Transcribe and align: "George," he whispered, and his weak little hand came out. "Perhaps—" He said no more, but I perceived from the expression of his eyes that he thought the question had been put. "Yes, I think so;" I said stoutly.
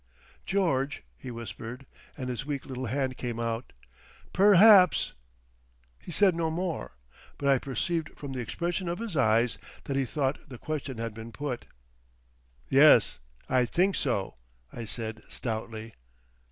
"George," 0.47 1.03
he 1.15 1.29
whispered, 1.29 1.85
and 2.17 2.27
his 2.27 2.43
weak 2.43 2.65
little 2.65 2.87
hand 2.87 3.17
came 3.17 3.39
out. 3.39 3.71
"Perhaps—" 4.33 5.13
He 5.99 6.11
said 6.11 6.33
no 6.33 6.49
more, 6.49 6.93
but 7.37 7.47
I 7.47 7.59
perceived 7.59 8.09
from 8.17 8.33
the 8.33 8.39
expression 8.39 8.89
of 8.89 8.97
his 8.97 9.15
eyes 9.15 9.59
that 9.83 9.95
he 9.97 10.05
thought 10.05 10.39
the 10.49 10.57
question 10.57 10.97
had 10.97 11.13
been 11.13 11.31
put. 11.31 11.65
"Yes, 12.67 13.19
I 13.47 13.63
think 13.65 13.95
so;" 13.95 14.37
I 14.73 14.85
said 14.85 15.21
stoutly. 15.29 15.93